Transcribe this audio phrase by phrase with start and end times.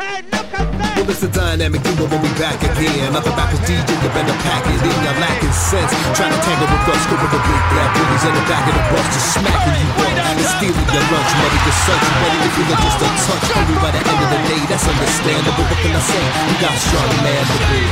[0.00, 3.12] Well, it's a dynamic duo when we back again.
[3.12, 4.96] Nothing back with DJ, you better pack it in.
[5.04, 5.92] You're lacking sense.
[6.16, 8.72] Trying to tangle with us, scoop of the big black bullies in the back of
[8.80, 10.08] the bus, just smacking you up.
[10.24, 13.44] And stealing your lunch money, your search, you ready to feel it just a touch.
[13.60, 15.68] Only by the end of the day, that's understandable.
[15.68, 16.24] What can I say?
[16.48, 17.84] You got strong man to be.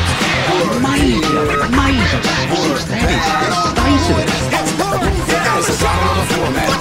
[0.80, 2.24] Amazing, amazing.
[2.24, 4.08] That is, that is
[5.60, 6.72] It's a dollar on the floor, man.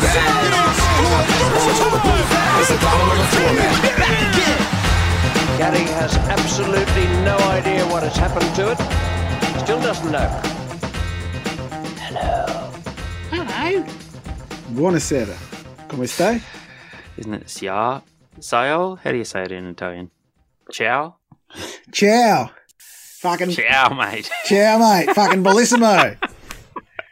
[0.00, 0.47] It's
[2.70, 3.74] a dollar on the floor, man.
[5.58, 8.78] Gary has absolutely no idea what has happened to it.
[9.64, 10.28] Still doesn't know.
[11.98, 12.70] Hello.
[13.30, 13.84] Hello.
[14.74, 15.36] Buonasera.
[15.88, 16.40] Come stai?
[17.16, 18.02] Isn't it Sia?
[18.40, 18.98] Sayo?
[18.98, 20.10] How do you say it in Italian?
[20.70, 21.16] Ciao?
[21.90, 22.50] Ciao.
[23.20, 24.30] Fucking Ciao, mate.
[24.44, 25.12] ciao, mate.
[25.14, 26.16] Fucking bellissimo.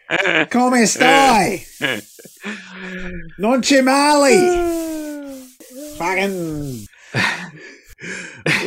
[0.50, 1.66] Come stai?
[3.38, 3.82] Non c'è.
[5.98, 6.86] Fucking.
[7.14, 7.50] I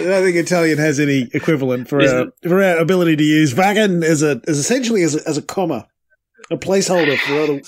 [0.03, 4.03] don't think Italian has any equivalent for our, Isn't- for our ability to use fucking
[4.03, 5.87] as a as essentially as a, as a comma,
[6.49, 7.61] a placeholder for other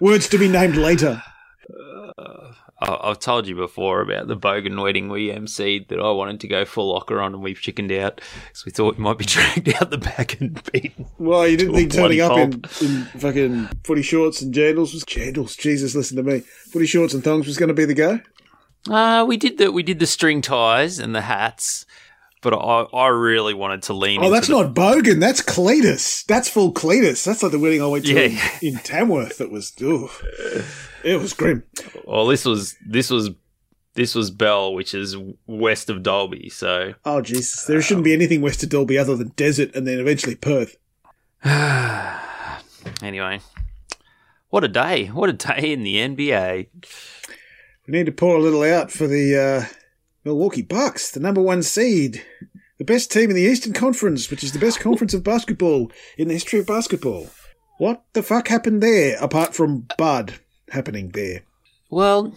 [0.00, 1.22] words to be named later.
[2.84, 6.48] I- I've told you before about the Bogan wedding we emceed that I wanted to
[6.48, 9.74] go full locker on and we've chickened out because we thought we might be dragged
[9.74, 11.06] out the back and beaten.
[11.18, 15.56] Well, you didn't think turning up in, in fucking footy shorts and jandals was jandals.
[15.58, 16.40] Jesus, listen to me.
[16.40, 18.20] Footy shorts and thongs was going to be the go.
[18.88, 21.86] Uh, we did the we did the string ties and the hats,
[22.42, 24.22] but I, I really wanted to lean.
[24.22, 25.20] Oh, that's the- not Bogan.
[25.20, 26.22] That's Cletus.
[26.26, 27.24] That's full Cletus.
[27.24, 28.48] That's like the wedding I went to Yeah.
[28.60, 29.38] in, in Tamworth.
[29.38, 30.10] That was, ooh,
[31.04, 31.62] it was grim.
[32.04, 33.30] Well, this was this was
[33.94, 35.16] this was Bell, which is
[35.46, 36.48] west of Dalby.
[36.48, 37.64] So Oh, Jesus.
[37.64, 40.76] There shouldn't be anything west of Dalby other than desert and then eventually Perth.
[43.02, 43.40] anyway,
[44.48, 45.06] what a day!
[45.06, 46.68] What a day in the NBA.
[47.86, 49.74] We need to pour a little out for the uh,
[50.24, 52.24] Milwaukee Bucks, the number one seed,
[52.78, 56.28] the best team in the Eastern Conference, which is the best conference of basketball in
[56.28, 57.28] the history of basketball.
[57.76, 60.38] What the fuck happened there, apart from Bud
[60.74, 61.42] happening there?
[61.90, 62.34] Well,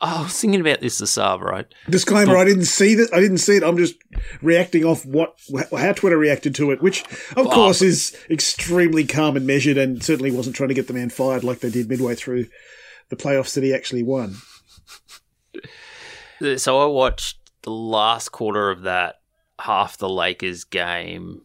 [0.00, 1.66] I was thinking about this this hour, right?
[1.88, 3.12] Disclaimer: I didn't see that.
[3.12, 3.62] I didn't see it.
[3.62, 3.96] I'm just
[4.42, 5.36] reacting off what
[5.76, 7.04] how Twitter reacted to it, which
[7.36, 11.10] of course is extremely calm and measured, and certainly wasn't trying to get the man
[11.10, 12.46] fired like they did midway through
[13.08, 14.36] the playoffs that he actually won.
[16.56, 19.16] So I watched the last quarter of that
[19.58, 21.42] half the Lakers game.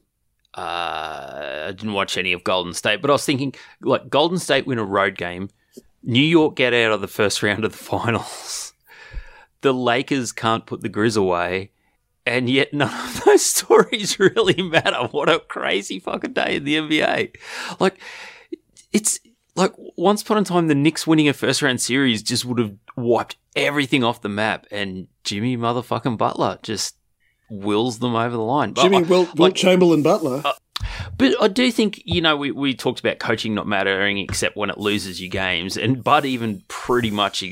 [0.55, 4.67] Uh, I didn't watch any of Golden State, but I was thinking like Golden State
[4.67, 5.49] win a road game,
[6.03, 8.73] New York get out of the first round of the finals.
[9.61, 11.71] The Lakers can't put the Grizz away,
[12.25, 15.07] and yet none of those stories really matter.
[15.11, 17.35] What a crazy fucking day in the NBA!
[17.79, 17.99] Like
[18.91, 19.19] it's
[19.55, 22.73] like once upon a time, the Knicks winning a first round series just would have
[22.95, 26.97] wiped everything off the map, and Jimmy motherfucking Butler just
[27.49, 28.73] wills them over the line.
[28.73, 30.41] Jimmy Wilt like- Chamberlain Butler.
[30.43, 30.53] Uh,
[31.17, 34.69] but I do think, you know, we, we talked about coaching not mattering except when
[34.69, 35.77] it loses you games.
[35.77, 37.43] And Bud even pretty much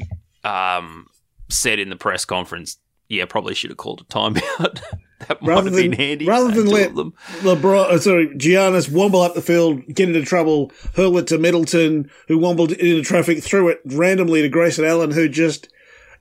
[0.43, 1.07] um,
[1.49, 2.77] said in the press conference,
[3.09, 4.81] yeah, probably should have called a timeout.
[5.27, 6.25] that might rather have than been handy.
[6.25, 7.13] rather than let them.
[7.41, 12.09] LeBron, uh, sorry, Giannis womble up the field, get into trouble, hurl it to Middleton,
[12.27, 15.67] who wombled into traffic, threw it randomly to Grayson Allen, who just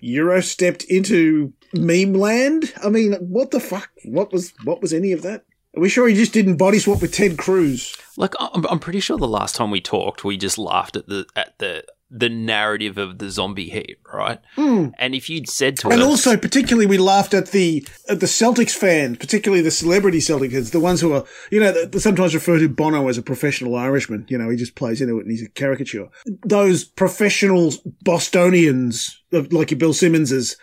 [0.01, 2.73] Euro stepped into meme land.
[2.83, 3.91] I mean, what the fuck?
[4.05, 5.45] What was what was any of that?
[5.77, 7.97] Are we sure he just didn't body swap with Ted Cruz?
[8.17, 11.27] Like I'm, I'm pretty sure the last time we talked, we just laughed at the
[11.37, 14.41] at the the narrative of the zombie heat, right?
[14.57, 15.91] And if you'd said to.
[15.91, 20.19] And us, also, particularly, we laughed at the at the Celtics fans, particularly the celebrity
[20.19, 23.77] Celtics fans, the ones who are, you know, sometimes refer to Bono as a professional
[23.77, 24.27] Irishman.
[24.29, 26.09] You know, he just plays into it and he's a caricature.
[26.45, 30.57] Those professional Bostonians, like your Bill Simmonses,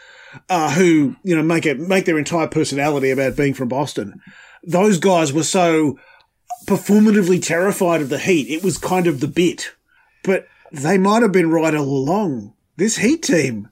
[0.49, 4.19] uh, who you know make it make their entire personality about being from Boston.
[4.63, 5.97] Those guys were so
[6.65, 8.49] performatively terrified of the Heat.
[8.49, 9.73] It was kind of the bit,
[10.23, 12.53] but they might have been right all along.
[12.75, 13.69] This Heat team.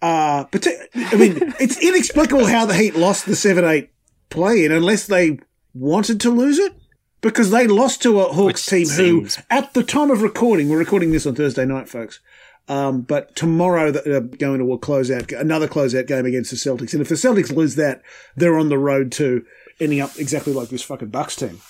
[0.00, 3.90] Uh, but I mean, it's inexplicable how the Heat lost the 7 8
[4.30, 5.38] play in unless they
[5.74, 6.74] wanted to lose it.
[7.20, 10.68] Because they lost to a Hawks Which team seems- who, at the time of recording,
[10.68, 12.18] we're recording this on Thursday night, folks.
[12.66, 16.92] Um, but tomorrow they're going to a closeout, another closeout game against the Celtics.
[16.92, 18.02] And if the Celtics lose that,
[18.34, 19.44] they're on the road to
[19.82, 21.60] ending up exactly like this fucking Bucks team.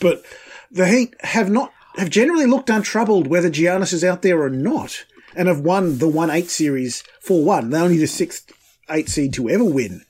[0.00, 0.22] But
[0.70, 5.04] the Heat have not have generally looked untroubled whether Giannis is out there or not,
[5.36, 7.70] and have won the one eight series four one.
[7.70, 8.52] They're only the sixth
[8.90, 10.04] eight seed to ever win,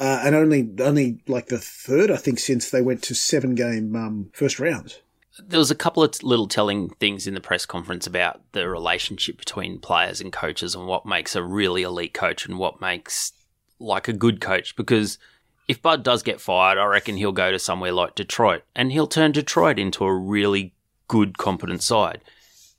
[0.00, 3.94] uh, and only only like the third I think since they went to seven game
[3.96, 5.00] um, first rounds.
[5.46, 9.38] there was a couple of little telling things in the press conference about the relationship
[9.38, 13.32] between players and coaches and what makes a really elite coach and what makes
[13.78, 14.74] like a good coach.
[14.76, 15.18] Because
[15.68, 19.06] if Bud does get fired, I reckon he'll go to somewhere like Detroit and he'll
[19.06, 20.74] turn Detroit into a really
[21.06, 22.22] good, competent side.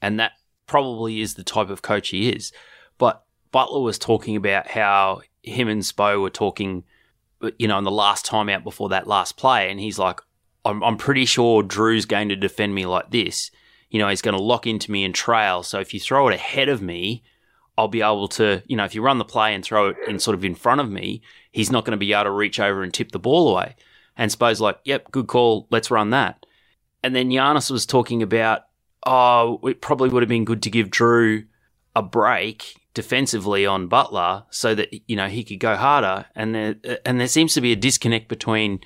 [0.01, 0.33] And that
[0.65, 2.51] probably is the type of coach he is.
[2.97, 6.83] But Butler was talking about how him and Spo were talking,
[7.57, 10.19] you know, in the last time out before that last play, and he's like,
[10.65, 13.51] I'm, I'm pretty sure Jrue's going to defend me like this.
[13.89, 15.63] You know, he's going to lock into me and trail.
[15.63, 17.23] So if you throw it ahead of me,
[17.79, 20.19] I'll be able to, you know, if you run the play and throw it in
[20.19, 21.21] sort of in front of me,
[21.53, 23.77] he's not going to be able to reach over and tip the ball away.
[24.17, 25.65] And Spo's like, yep, good call.
[25.71, 26.45] Let's run that.
[27.03, 28.63] And then Giannis was talking about,
[29.05, 31.45] oh, it probably would have been good to give Jrue
[31.95, 36.25] a break defensively on Butler so that you know he could go harder.
[36.35, 36.75] And there
[37.05, 38.81] and there seems to be a disconnect between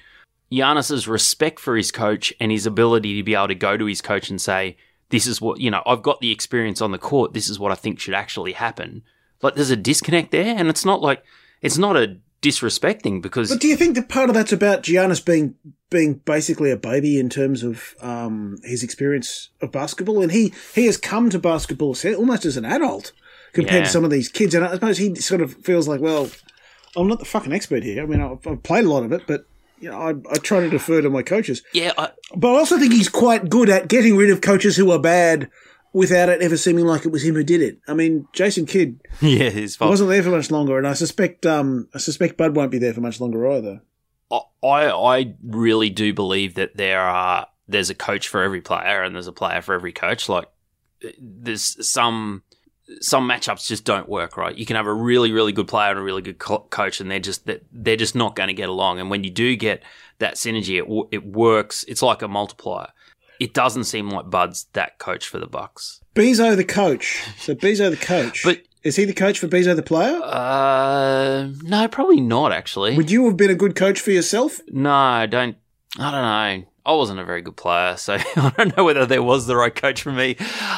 [0.51, 4.03] Giannis's respect for his coach and his ability to be able to go to his
[4.03, 4.77] coach and say,
[5.09, 5.83] "This is what you know.
[5.85, 7.33] I've got the experience on the court.
[7.33, 9.03] This is what I think should actually happen."
[9.41, 11.23] Like there's a disconnect there, and it's not like
[11.61, 13.49] it's not a disrespecting because.
[13.49, 15.55] But do you think that part of that's about Giannis being
[15.89, 20.85] being basically a baby in terms of um, his experience of basketball, and he he
[20.85, 23.11] has come to basketball almost as an adult
[23.53, 23.83] compared Yeah.
[23.85, 26.29] to some of these kids, and I suppose he sort of feels like, well,
[26.95, 28.01] I'm not the fucking expert here.
[28.03, 29.45] I mean, I've, I've played a lot of it, but
[29.89, 31.63] know, I, I try to defer to my coaches.
[31.73, 34.91] yeah, I, But I also think he's quite good at getting rid of coaches who
[34.91, 35.49] are bad
[35.93, 37.79] without it ever seeming like it was him who did it.
[37.87, 39.89] I mean, Jason Kidd yeah, his fault.
[39.91, 42.93] wasn't there for much longer, and I suspect um I suspect Bud won't be there
[42.93, 43.81] for much longer either.
[44.31, 49.15] I I really do believe that there are there's a coach for every player and
[49.15, 50.27] there's a player for every coach.
[50.27, 50.47] Like
[51.19, 52.43] there's some
[53.01, 54.55] some matchups just don't work right.
[54.55, 57.09] You can have a really really good player and a really good co- coach, and
[57.09, 58.99] they're just they're just not going to get along.
[58.99, 59.83] And when you do get
[60.19, 61.83] that synergy, it it works.
[61.87, 62.89] It's like a multiplier.
[63.39, 66.01] It doesn't seem like Bud's that coach for the Bucks.
[66.15, 67.23] Beeso the coach.
[67.39, 68.43] So Beeso the coach.
[68.43, 70.19] But- is he the coach for Beeso the player?
[70.21, 72.97] Uh, no, probably not actually.
[72.97, 74.59] Would you have been a good coach for yourself?
[74.67, 75.55] No, I don't.
[75.97, 76.69] I don't know.
[76.85, 79.73] I wasn't a very good player, so I don't know whether there was the right
[79.73, 80.35] coach for me.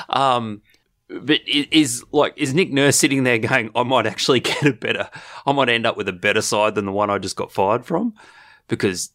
[0.08, 0.62] Um,
[1.08, 5.10] but is like is Nick Nurse sitting there going, I might actually get a better,
[5.46, 7.86] I might end up with a better side than the one I just got fired
[7.86, 8.14] from,
[8.68, 9.12] because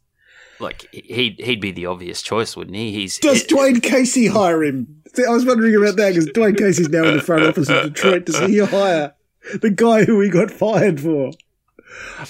[0.60, 2.92] like he'd he'd be the obvious choice, wouldn't he?
[2.92, 5.02] He's Does Dwayne Casey hire him?
[5.14, 7.82] See, I was wondering about that because Dwayne Casey's now in the front office of
[7.82, 8.26] Detroit.
[8.26, 9.14] Does he hire
[9.60, 11.32] the guy who he got fired for?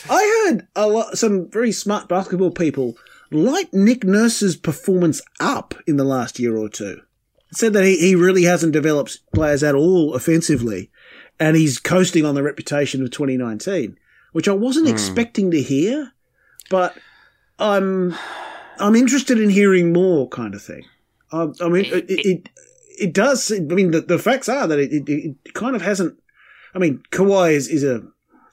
[0.08, 2.96] I heard a lot, some very smart basketball people
[3.30, 7.00] light Nick Nurse's performance up in the last year or two.
[7.52, 10.91] Said that he, he really hasn't developed players at all offensively,
[11.38, 13.99] and he's coasting on the reputation of 2019,
[14.32, 14.93] which I wasn't hmm.
[14.93, 16.12] expecting to hear,
[16.69, 16.97] but
[17.58, 18.14] I'm
[18.79, 20.85] I'm interested in hearing more, kind of thing.
[21.32, 22.49] I, I mean, it it, it,
[23.00, 23.50] it does.
[23.52, 26.17] I mean, the, the facts are that it, it, it kind of hasn't.
[26.75, 28.02] I mean, Kawhi is, is a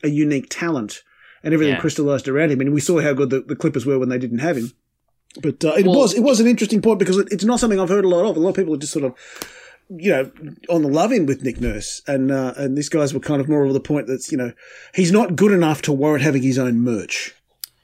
[0.04, 1.04] a unique talent,
[1.44, 1.82] and everything Yeah.
[1.82, 2.62] crystallized around him.
[2.62, 4.72] And we saw how good the, the Clippers were when they didn't have him.
[5.42, 7.80] But uh, it Well- was it was an interesting point because it, it's not something
[7.80, 8.38] I've heard a lot of.
[8.38, 9.14] A lot of people are just sort of.
[9.90, 10.32] You know,
[10.70, 13.48] on the love in with Nick Nurse, and uh, and these guys were kind of
[13.48, 14.52] more of the point that's you know
[14.94, 17.34] he's not good enough to warrant having his own merch,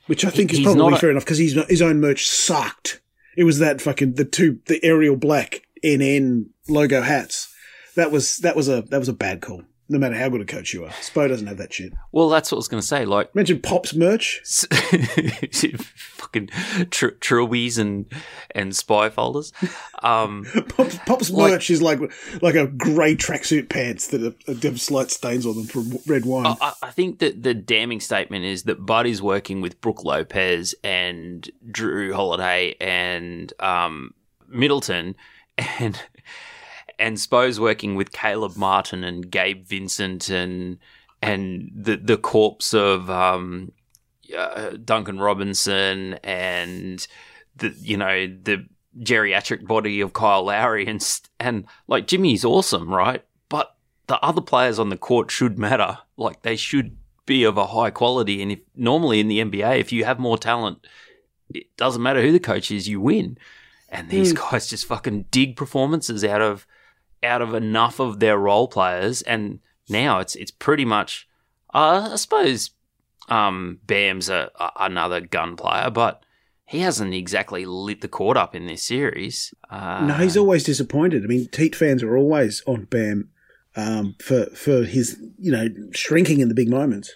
[0.07, 2.99] which I think is probably not a- fair enough because his his own merch sucked.
[3.37, 7.53] It was that fucking the two the Arial Black NN logo hats.
[7.95, 9.63] That was that was a that was a bad call.
[9.93, 11.93] No matter how good a coach you are, Spo doesn't have that shit.
[12.11, 13.05] well, that's what I was going to say.
[13.05, 14.41] Like Mention Pop's merch.
[15.95, 16.47] fucking
[16.89, 18.05] tr- trilbies and
[18.51, 19.51] and spy folders.
[20.01, 21.99] Um, Pop's, Pop's Like- merch is like
[22.41, 26.47] like a grey tracksuit pants that have, have slight stains on them from red wine.
[26.59, 31.49] I, I think that the damning statement is that Buddy's working with Brook Lopez and
[31.69, 34.13] Jrue Holiday and um,
[34.47, 35.15] Middleton,
[35.79, 35.99] and
[36.99, 40.77] and Spo's working with Caleb Martin and Gabe Vincent and
[41.21, 43.71] and the the corpse of um,
[44.37, 47.05] uh, Duncan Robinson and
[47.55, 48.65] the you know the
[48.99, 53.23] geriatric body of Kyle Lowry and st- and like Jimmy's awesome, right?
[53.49, 53.75] But
[54.07, 55.97] the other players on the court should matter.
[56.17, 58.41] Like they should be of a high quality.
[58.41, 60.85] And if normally in the NBA, if you have more talent,
[61.53, 63.37] it doesn't matter who the coach is, you win.
[63.89, 66.65] And these guys just fucking dig performances out of
[67.23, 69.21] out of enough of their role players.
[69.23, 71.27] And now it's it's pretty much.
[71.73, 72.71] Uh, I suppose
[73.29, 76.23] um, Bam's a, a, another gun player, but
[76.65, 79.53] he hasn't exactly lit the court up in this series.
[79.69, 81.23] Uh, no, he's always disappointed.
[81.23, 83.29] I mean, Heat fans are always on Bam
[83.75, 87.11] um, for for his you know shrinking in the big moments.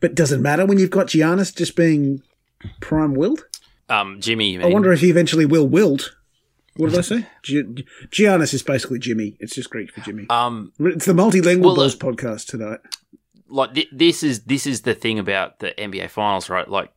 [0.00, 2.22] But does it matter when you've got Giannis just being
[2.80, 3.44] prime willed?
[3.88, 4.52] um, Jimmy.
[4.52, 4.72] you I mean?
[4.72, 6.14] wonder if he eventually will wilt.
[6.76, 7.26] What did I say?
[7.42, 9.36] Gi- Giannis is basically Jimmy.
[9.40, 10.26] It's just Greek for Jimmy.
[10.30, 12.78] Um, it's the multilingual well, uh, podcast tonight.
[13.48, 16.68] like th- this is this is the thing about the NBA finals, right?
[16.68, 16.92] Like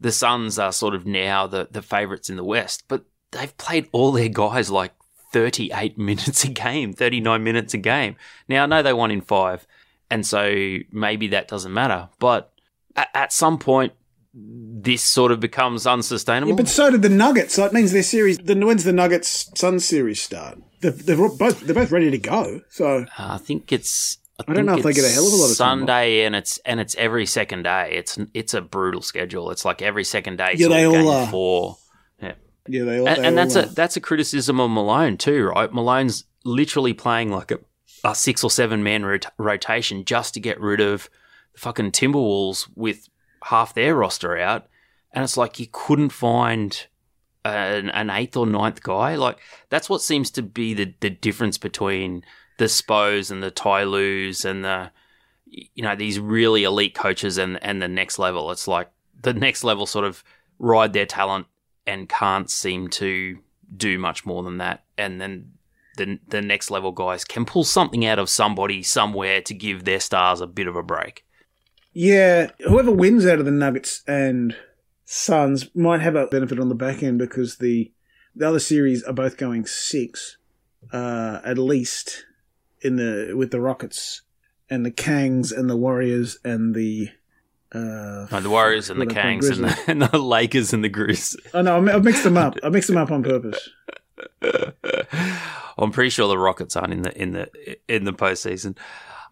[0.00, 3.88] the Suns are sort of now the the favorites in the West, but they've played
[3.92, 4.92] all their guys like
[5.32, 8.16] 38 minutes a game, 39 minutes a game.
[8.48, 9.66] Now I know they won in 5,
[10.10, 12.52] and so maybe that doesn't matter, but
[12.94, 13.92] at, at some point
[14.38, 16.50] this sort of becomes unsustainable.
[16.52, 17.54] Yeah, but so did the Nuggets.
[17.54, 18.38] So it means their series.
[18.38, 20.58] The when's the Nuggets Suns series start?
[20.82, 22.60] They're, they're both they're both ready to go.
[22.68, 24.18] So Uh, I think it's.
[24.38, 25.78] I, I don't know if they get a hell of a lot of time.
[25.78, 27.92] Sunday, and it's and it's every second day.
[27.94, 29.50] It's it's a brutal schedule.
[29.50, 30.52] It's like every second day.
[30.56, 31.26] Yeah, they all game are.
[31.28, 31.78] Four.
[32.20, 32.34] Yeah,
[32.68, 33.08] yeah, they all.
[33.08, 33.62] and, they and all that's are.
[33.62, 35.72] a that's a criticism of Malone too, right?
[35.72, 37.58] Malone's literally playing like a,
[38.04, 41.08] a six or seven man rot- rotation just to get rid of
[41.54, 43.08] the fucking Timberwolves with
[43.46, 44.66] half their roster out,
[45.12, 46.86] and it's like you couldn't find
[47.44, 49.16] an, an eighth or ninth guy.
[49.16, 49.38] Like
[49.68, 52.24] that's what seems to be the the difference between
[52.58, 54.90] the Spos and the Ty Lues and the
[55.46, 58.50] you know these really elite coaches and and the next level.
[58.50, 58.90] It's like
[59.22, 60.22] the next level sort of
[60.58, 61.46] ride their talent
[61.86, 63.38] and can't seem to
[63.76, 64.84] do much more than that.
[64.98, 65.52] And then
[65.96, 70.00] the the next level guys can pull something out of somebody somewhere to give their
[70.00, 71.24] stars a bit of a break.
[71.98, 74.54] Yeah, whoever wins out of the Nuggets and
[75.06, 77.90] Suns might have a benefit on the back end because the
[78.34, 80.36] the other series are both going six,
[80.92, 82.26] uh, at least
[82.82, 84.20] in the with the Rockets
[84.68, 87.08] and the Kangs and the Warriors and the.
[87.72, 90.74] Uh, No, the Warriors and the What I call Kangs and the, and the Lakers
[90.74, 91.34] and the Grizz.
[91.54, 92.58] oh no, I mixed them up.
[92.62, 93.70] I mixed them up on purpose.
[95.78, 97.48] I'm pretty sure the Rockets aren't in the in the
[97.88, 98.76] in the postseason.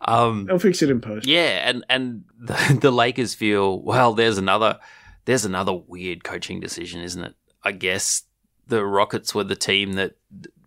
[0.06, 1.26] Um, I'll fix it in post.
[1.26, 4.14] Yeah, and and the, the Lakers feel well.
[4.14, 4.78] There's another
[5.25, 7.34] there's another weird coaching decision, isn't it?
[7.62, 8.23] I guess
[8.66, 10.14] the Rockets were the team that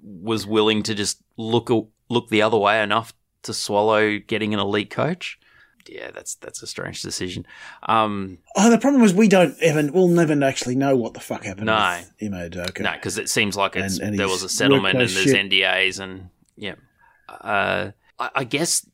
[0.04, 1.70] was willing to just look
[2.10, 3.14] look the other way enough
[3.44, 5.40] to swallow getting an elite coach.
[5.90, 7.46] Yeah, that's that's a strange decision.
[7.84, 9.94] Um, Oh, the problem is we don't even.
[9.94, 11.68] We'll never actually know what the fuck happened.
[11.68, 12.00] No.
[12.20, 12.82] with Ime Udoka.
[12.82, 15.50] no, because it seems like it's And- and there was a settlement and there's shit.
[15.50, 16.76] NDAs and yeah.
[17.30, 18.86] Uh, I, I guess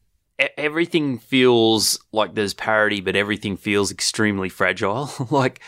[0.57, 5.09] everything feels like there's parity, but everything feels extremely fragile.
[5.29, 5.59] like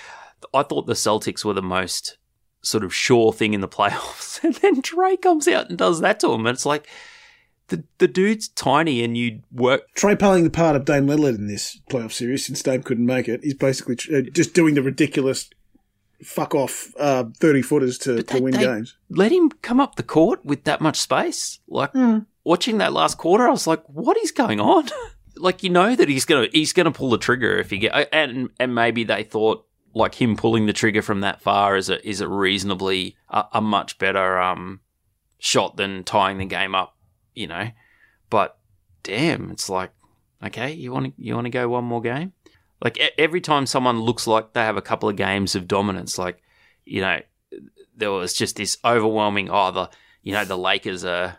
[0.53, 2.17] I thought the Celtics were the most
[2.61, 6.19] sort of sure thing in the playoffs, and then Trey comes out and does that
[6.21, 6.87] to him, and it's like
[7.67, 9.83] the the dude's tiny, and you work.
[9.95, 13.27] Trey playing the part of Dame Lillard in this playoff series since Dame couldn't make
[13.27, 13.41] it.
[13.43, 15.49] He's basically uh, just doing the ridiculous
[16.23, 18.95] fuck off uh, 30 footers to, But to win they- games.
[19.09, 21.59] Let him come up the court with that much space.
[21.67, 21.91] Like
[22.45, 24.87] watching that last quarter, I was like, "What is going on?"
[25.35, 28.49] like you know that he's gonna he's gonna pull the trigger if he get and
[28.59, 32.21] and maybe they thought like him pulling the trigger from that far is a is
[32.21, 34.79] a reasonably a, a much better um
[35.39, 36.95] shot than tying the game up,
[37.33, 37.69] you know.
[38.29, 38.57] But
[39.03, 39.91] damn, it's like
[40.43, 42.33] okay, you want to you want to go one more game?
[42.81, 46.41] Like every time someone looks like they have a couple of games of dominance, like
[46.83, 47.19] you know,
[47.95, 49.49] there was just this overwhelming.
[49.49, 49.89] Oh, the
[50.21, 51.37] you know the Lakers are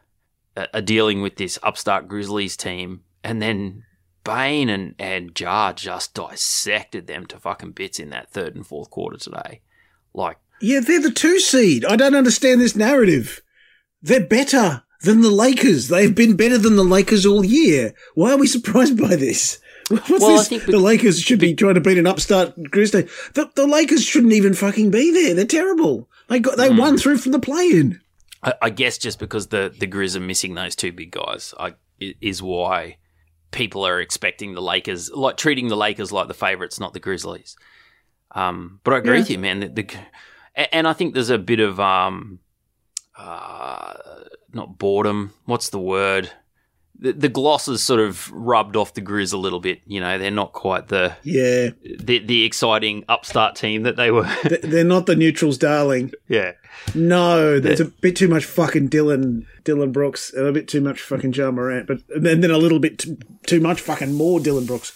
[0.56, 3.84] are dealing with this upstart Grizzlies team, and then
[4.24, 8.90] Bane and and Jar just dissected them to fucking bits in that third and fourth
[8.90, 9.60] quarter today.
[10.14, 11.84] Like Yeah, they're the two seed.
[11.84, 13.42] I don't understand this narrative.
[14.02, 15.88] They're better than the Lakers.
[15.88, 17.94] They've been better than the Lakers all year.
[18.14, 19.58] Why are we surprised by this?
[19.90, 20.48] What's Well, this?
[20.64, 23.08] the Lakers should be trying to beat an upstart Grizzlies.
[23.34, 25.34] The, the Lakers shouldn't even fucking be there.
[25.34, 26.08] They're terrible.
[26.28, 26.78] They got they Hmm.
[26.78, 28.00] won through from the play-in.
[28.46, 31.74] I, I guess just because the the Grizz are missing those two big guys, I,
[31.98, 32.96] is why
[33.50, 37.56] people are expecting the Lakers, like treating the Lakers like the favourites, not the Grizzlies.
[38.34, 39.20] Um, but I agree Yeah.
[39.20, 39.60] with you, man.
[39.60, 39.96] The, the,
[40.74, 42.40] and I think there's a bit of um,
[43.16, 43.94] uh,
[44.52, 45.32] not boredom.
[45.44, 46.30] What's the word?
[46.98, 49.80] The, the gloss is sort of rubbed off the Grizz a little bit.
[49.86, 54.28] You know, they're not quite the Yeah, the, the exciting upstart team that they were.
[54.62, 56.12] They're not the neutrals, darling.
[56.28, 56.52] yeah.
[56.94, 61.00] No, there's a bit too much fucking Dillon Dillon Brooks and a bit too much
[61.00, 64.40] fucking Ja Morant, but and then, then a little bit too, too much fucking more
[64.40, 64.92] Dillon Brooks.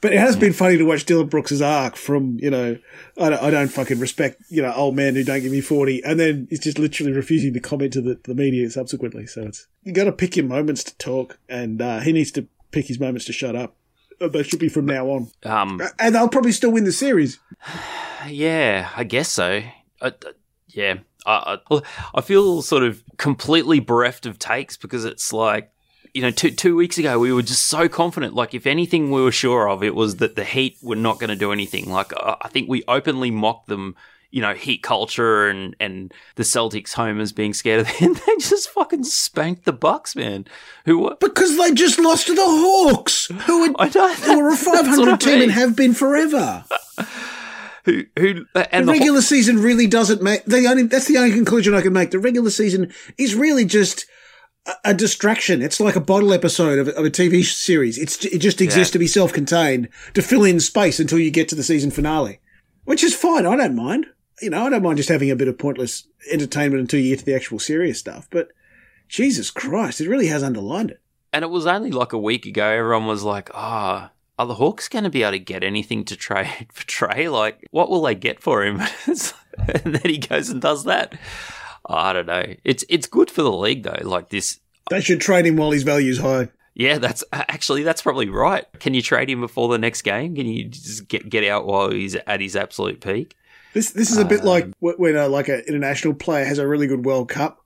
[0.00, 2.78] But it has been funny to watch Dillon Brooks' arc from you know
[3.18, 6.02] I don't, I don't fucking respect you know old man who don't give me forty,
[6.04, 9.26] and then he's just literally refusing to comment to the, the media subsequently.
[9.26, 12.46] So it's you got to pick your moments to talk, and uh, he needs to
[12.70, 13.76] pick his moments to shut up.
[14.20, 17.38] Uh, They should be from now on, Um, and they'll probably still win the series.
[18.28, 19.62] Yeah, I guess so.
[20.02, 20.12] I, I-
[20.68, 21.80] yeah, I, I,
[22.14, 25.72] I feel sort of completely bereft of takes because it's like,
[26.14, 28.34] you know, two two weeks ago we were just so confident.
[28.34, 31.30] Like, if anything we were sure of, it was that the Heat were not going
[31.30, 31.90] to do anything.
[31.90, 33.96] Like, I, I think we openly mocked them
[34.30, 38.14] you know, heat culture and, and the Celtics homers being scared of them.
[38.26, 40.46] They just fucking spanked the Bucks, man.
[40.84, 44.48] Who were, Because they just lost to the Hawks, who, had, I know who were
[44.48, 46.64] a that's what 500 I team and have been forever.
[47.84, 51.18] who, who, uh, and the the, regular season really doesn't make the only that's the
[51.18, 52.10] only conclusion I can make.
[52.10, 54.06] The regular season is really just
[54.84, 55.62] a, distraction.
[55.62, 57.98] It's like a bottle episode of, a- of a TV series.
[57.98, 58.92] It's it just exists Yeah.
[58.94, 62.40] to be self-contained to fill in space until you get to the season finale,
[62.84, 63.46] which is fine.
[63.46, 64.06] I don't mind.
[64.42, 67.20] You know, I don't mind just having a bit of pointless entertainment until you get
[67.20, 68.26] to the actual serious stuff.
[68.30, 68.48] But
[69.08, 71.00] Jesus Christ, it really has underlined it.
[71.32, 72.64] and it was only like a week ago.
[72.66, 76.16] Everyone was like, "Ah, are the Hawks going to be able to get anything to
[76.16, 77.28] trade for Trey?
[77.28, 81.18] Like, what will they get for him?" and then he goes and does that.
[81.88, 82.54] I don't know.
[82.64, 83.98] It's it's good for the league though.
[84.02, 84.60] Like this,
[84.90, 86.48] They should trade him while his value's high.
[86.74, 86.98] yeah.
[86.98, 88.64] That's actually that's probably right.
[88.80, 90.34] Can you trade him before the next game?
[90.36, 93.36] Can you just get get out while he's at his absolute peak?
[93.72, 96.66] This this is a bit Um, like when a, like an international player has a
[96.66, 97.60] really good World Cup,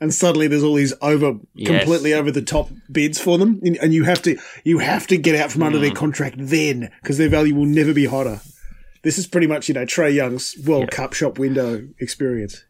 [0.00, 1.80] and suddenly there's all these over Yes.
[1.82, 5.16] completely over the top bids for them, and and you have to you have to
[5.18, 5.84] get out from under Hmm.
[5.84, 8.40] their contract then because their value will never be hotter.
[9.02, 12.64] This is pretty much you know Trey Young's World Cup shop window experience.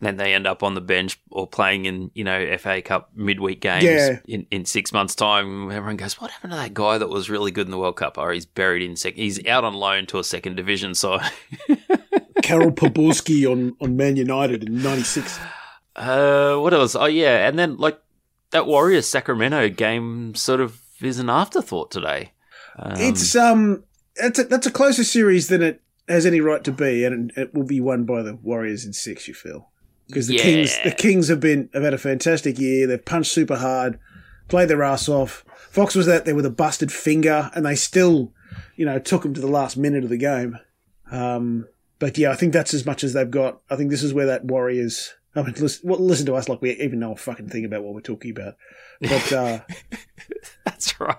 [0.00, 3.60] Then they end up on the bench or playing in you know FA Cup midweek
[3.60, 4.18] games Yeah.
[4.26, 5.70] in, in six months' time.
[5.70, 8.18] Everyone goes, "What happened to that guy that was really good in the World Cup?"
[8.18, 9.14] Or he's buried in sec.
[9.14, 11.30] He's out on loan to a second division side.
[12.42, 15.38] Karel Poborsky on on Man United in '96.
[15.96, 16.94] uh, what else?
[16.96, 17.98] Oh yeah, and then like
[18.50, 22.32] that Warriors Sacramento game sort of is an afterthought today.
[22.78, 23.84] Um, it's um
[24.16, 27.54] that's a, that's a closer series than it has any right to be, and it
[27.54, 29.28] will be won by the Warriors in six.
[29.28, 29.70] You feel
[30.08, 30.42] because the Yeah.
[30.42, 32.86] Kings the Kings have been have had a fantastic year.
[32.86, 33.98] They've punched super hard,
[34.48, 35.44] played their ass off.
[35.70, 38.32] Fox was out there with a busted finger, and they still,
[38.76, 40.58] you know, took him to the last minute of the game.
[41.10, 41.66] Um,
[41.98, 43.60] but yeah, I think that's as much as they've got.
[43.70, 45.14] I think this is where that Warriors.
[45.34, 47.82] I mean, listen, well, listen to us like we even know a fucking thing about
[47.84, 48.56] what we're talking about.
[49.00, 49.60] But uh,
[50.64, 51.16] that's right.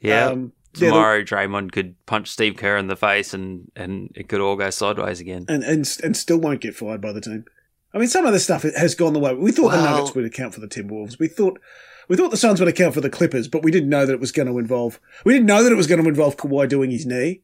[0.00, 0.26] Yeah.
[0.26, 4.40] um, yeah, Tomorrow, Draymond could punch Steve Kerr in the face, and, and it could
[4.40, 5.46] all go sideways again.
[5.48, 7.44] and and and still won't get fired by the team.
[7.92, 9.34] I mean, some of the stuff has gone the way.
[9.34, 11.18] We thought the Nuggets would account for the Timberwolves.
[11.18, 11.60] We thought
[12.08, 14.20] we thought the Suns would account for the Clippers, but we didn't know that it
[14.20, 15.00] was going to involve.
[15.24, 17.42] We didn't know that it was going to involve Kawhi doing his knee,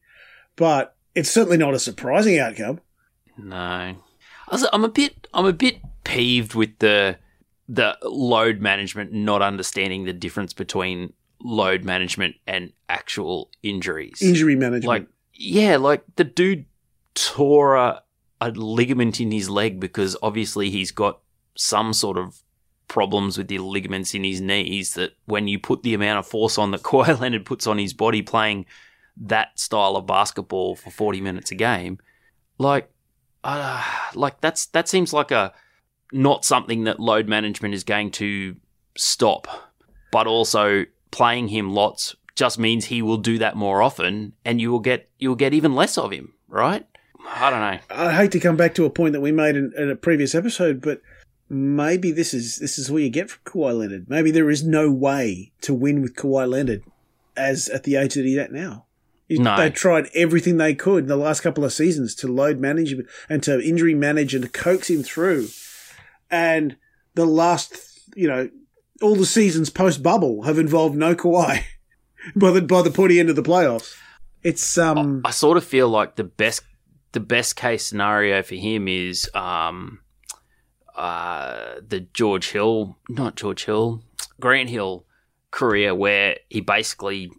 [0.55, 2.79] but it's certainly not a surprising outcome.
[3.37, 3.95] No,
[4.71, 5.27] I'm a bit.
[5.33, 7.17] I'm a bit peeved with the
[7.69, 14.21] the load management, not understanding the difference between load management and actual injuries.
[14.21, 14.85] Injury management.
[14.85, 16.65] like, yeah, like the dude
[17.13, 18.03] tore a,
[18.41, 21.19] a ligament in his leg because obviously he's got
[21.55, 22.41] some sort of
[22.87, 26.57] problems with the ligaments in his knees that when you put the amount of force
[26.57, 28.65] on the that Kawhi Leonard puts on his body playing
[29.17, 31.99] that style of basketball for 40 minutes a game,
[32.57, 32.89] like,
[33.43, 35.53] uh, like that's that seems like a
[36.11, 38.55] not something that load management is going to
[38.95, 39.47] stop,
[40.11, 44.71] but also playing him lots just means he will do that more often, and you
[44.71, 46.85] will get you will get even less of him, right?
[47.27, 47.79] I don't know.
[47.89, 50.33] I hate to come back to a point that we made in, in a previous
[50.33, 51.01] episode, but
[51.49, 54.09] maybe this is this is what you get from Kawhi Leonard.
[54.09, 56.83] Maybe there is no way to win with Kawhi Leonard
[57.35, 58.85] as at the age that he's at now.
[59.29, 59.57] No.
[59.57, 62.95] They tried everything they could in the last couple of seasons to load manage
[63.27, 65.49] and to injury manage and to coax him through.
[66.31, 66.77] And
[67.15, 68.49] the last, you know,
[69.01, 71.63] all the seasons post bubble have involved no Kawhi
[72.35, 73.95] by the by the pointy end of the playoffs.
[74.43, 76.63] It's um I sort of feel like the best
[77.11, 79.99] the best case scenario for him is um
[80.95, 84.03] uh the George Hill, not George Hill,
[84.39, 85.05] Grant Hill
[85.51, 87.31] career where he basically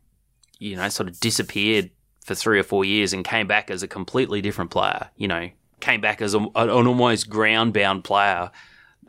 [0.58, 1.90] you know sort of disappeared
[2.24, 5.48] for 3 or 4 years and came back as a completely different player, you know,
[5.80, 8.50] came back as a, an almost ground-bound player.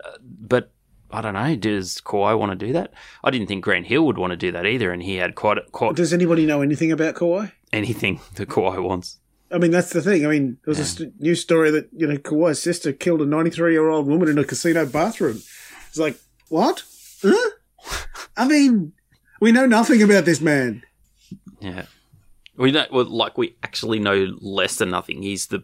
[0.02, 0.72] Uh, but
[1.12, 1.56] I don't know.
[1.56, 2.94] Does Kawhi want to do that?
[3.24, 5.58] I didn't think Grant Hill would want to do that either, and he had quite
[5.72, 7.52] quite does anybody know anything about Kawhi?
[7.74, 9.18] anything that Kawhi wants.
[9.52, 10.26] I mean, that's the thing.
[10.26, 13.26] I mean, there was a st- news story that, you know, Kawhi's sister killed a
[13.26, 15.42] 93 year old woman in a casino bathroom.
[15.88, 16.20] It's like,
[16.50, 16.84] what?
[17.24, 17.50] Huh?
[18.38, 18.94] I mean,
[19.42, 20.84] we know nothing about this man.
[21.60, 21.86] Yeah,
[22.58, 25.24] we don't well, like we actually know less than nothing.
[25.24, 25.64] He's the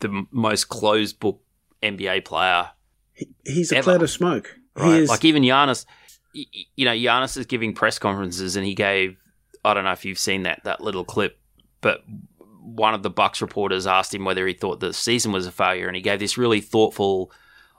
[0.00, 1.40] the most closed book
[1.82, 2.70] NBA player,
[3.44, 3.84] He's a Ever.
[3.84, 4.58] cloud of smoke.
[4.76, 5.02] Right?
[5.02, 5.86] Is, Like even Giannis,
[6.32, 9.16] you know, Giannis is giving press conferences, and he gave
[9.64, 11.38] I don't know if you've seen that that little clip,
[11.80, 12.02] but
[12.60, 15.86] one of the Bucks reporters asked him whether he thought the season was a failure,
[15.86, 17.30] and he gave this really thoughtful,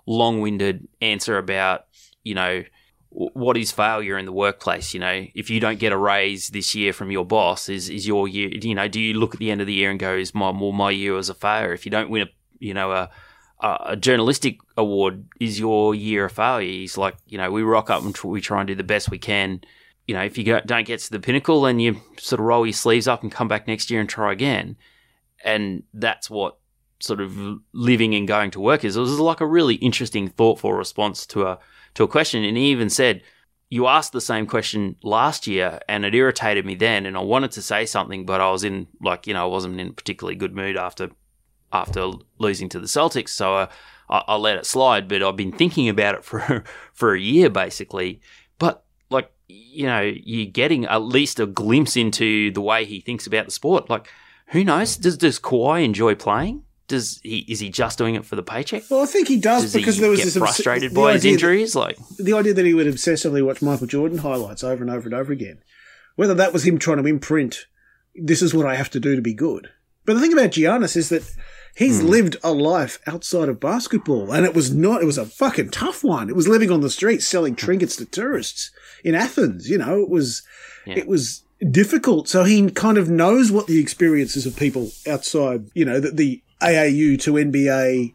[0.05, 1.85] long-winded answer about
[2.23, 2.63] you know
[3.13, 4.93] what is failure in the workplace?
[4.93, 8.07] You know, if you don't get a raise this year from your boss, is is
[8.07, 8.49] your year?
[8.49, 10.49] You know, do you look at the end of the year and go, "Is my
[10.49, 11.73] well, my year was a failure"?
[11.73, 12.29] If you don't win a
[12.59, 13.09] you know a
[13.63, 16.69] a journalistic award, is your year of failure?
[16.69, 19.17] He's like, you know, we rock up and we try and do the best we
[19.17, 19.61] can.
[20.05, 22.73] You know, if you don't get to the pinnacle, then you sort of roll your
[22.73, 24.75] sleeves up and come back next year and try again.
[25.45, 26.57] And that's what
[26.99, 28.97] sort of living and going to work is.
[28.97, 31.59] It was like a really interesting, thoughtful response to a
[31.93, 32.43] to a question.
[32.43, 33.21] And he even said,
[33.69, 37.05] "You asked the same question last year, and it irritated me then.
[37.05, 39.79] And I wanted to say something, but I was in like you know I wasn't
[39.79, 41.11] in a particularly good mood after
[41.73, 43.67] after losing to the Celtics, so I,
[44.09, 45.07] I, I let it slide.
[45.07, 48.21] But I've been thinking about it for for a year basically.
[48.59, 53.27] But like you know, you're getting at least a glimpse into the way he thinks
[53.27, 53.89] about the sport.
[53.89, 54.07] Like,
[54.47, 54.95] who knows?
[54.97, 56.63] Does does Kawhi enjoy playing?
[56.87, 58.83] Does he is he just doing it for the paycheck?
[58.89, 61.13] Well, I think he does, Does because he there was get this frustrated the by
[61.13, 61.75] his idea that- injuries?
[61.75, 65.13] Like, the idea that he would obsessively watch Michael Jordan highlights over and over and
[65.13, 65.59] over again,
[66.15, 67.67] whether that was him trying to imprint,
[68.15, 69.69] this is what I have to do to be good.
[70.05, 71.23] But the thing about Giannis is that
[71.75, 72.07] he's Hmm.
[72.07, 76.03] lived a life outside of basketball, and it was not, it was a fucking tough
[76.03, 76.29] one.
[76.29, 78.71] It was living on the streets selling trinkets to tourists
[79.03, 79.69] in Athens.
[79.69, 80.43] You know, it was,
[80.85, 80.97] Yeah.
[80.99, 82.27] it was difficult.
[82.27, 86.41] So he kind of knows what the experiences of people outside, you know, that the
[86.61, 88.13] AAU to NBA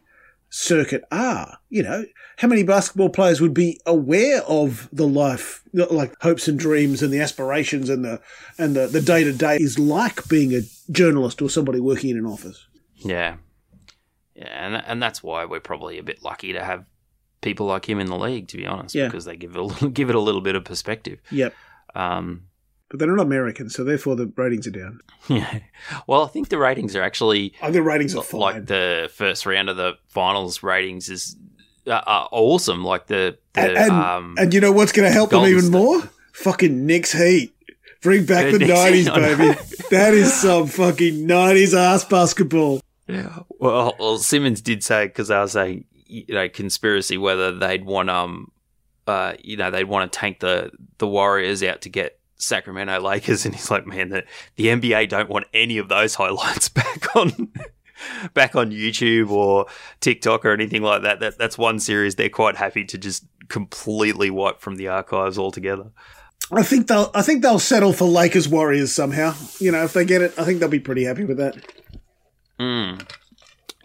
[0.49, 1.57] circuit are.
[1.69, 2.05] You know,
[2.37, 7.11] how many basketball players would be aware of the life, like hopes and dreams and
[7.13, 8.19] the aspirations and the
[8.57, 12.17] and the the day to day is like being a journalist or somebody working in
[12.17, 12.65] an office.
[12.97, 13.35] yeah,
[14.39, 16.85] yeah, and and that's why we're probably a bit lucky to have
[17.41, 19.05] people like him in the league, to be honest, Yeah.
[19.05, 21.19] because they give it a little, give it a little bit of perspective.
[21.31, 21.53] Yep.
[21.95, 22.43] Um,
[22.89, 24.99] But they're not American, so therefore the ratings are down.
[25.27, 25.59] yeah.
[26.07, 28.39] Well, I think the ratings are actually I think ratings are fine.
[28.41, 31.35] like the first round of the finals ratings is
[31.87, 32.83] uh, are awesome.
[32.83, 35.71] Like the the and, and, um, and you know what's going to help them even
[35.71, 36.01] more?
[36.33, 37.53] Fucking Knicks Heat.
[38.01, 39.37] Bring back the nineties, Heat, I know.
[39.37, 39.59] baby.
[39.91, 42.81] that is some fucking nineties ass basketball.
[43.59, 48.09] Well, well, Simmons did say because I was saying, you know, conspiracy whether they'd want
[48.09, 48.51] um,
[49.05, 53.45] uh, you know, they'd want to tank the the Warriors out to get Sacramento Lakers,
[53.45, 54.23] and he's like, man, the
[54.55, 57.51] the NBA don't want any of those highlights back on.
[58.33, 59.65] Back on YouTube or
[59.99, 61.19] TikTok or anything like that.
[61.19, 61.37] that.
[61.37, 65.91] That's one series they're quite happy to just completely wipe from the archives altogether.
[66.49, 67.11] I think they'll.
[67.13, 69.35] I think they'll settle for Lakers Warriors somehow.
[69.59, 71.57] You know, if they get it, I think they'll be pretty happy with that.
[72.59, 73.09] Mm.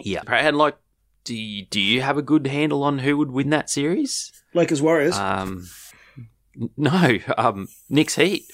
[0.01, 0.77] Yeah, and like,
[1.25, 4.33] do you, do you have a good handle on who would win that series?
[4.53, 5.17] Lakers Warriors.
[5.17, 5.67] Um,
[6.77, 8.45] no, um, Knicks Heat.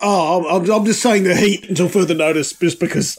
[0.00, 3.18] oh, I'm, I'm just saying the Heat until further notice, just because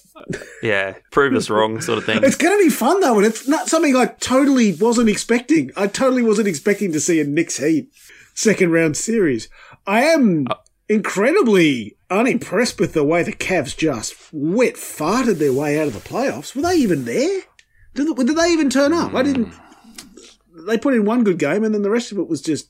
[0.61, 2.19] Yeah, prove us wrong, sort of thing.
[2.23, 5.71] it's going to be fun though, and it's not something I totally wasn't expecting.
[5.75, 7.89] I totally wasn't expecting to see a Knicks Heat
[8.33, 9.49] second round series.
[9.87, 10.47] I am
[10.91, 15.99] incredibly unimpressed with the way the Cavs just wet farted their way out of the
[15.99, 16.53] playoffs.
[16.53, 17.41] Were they even there?
[17.93, 19.13] Did, did they even turn up?
[19.13, 19.53] I didn't.
[20.67, 22.69] They put in one good game, and then the rest of it was just,